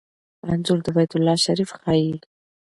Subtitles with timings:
[0.51, 2.15] انځور د بیت الله شریف ښيي.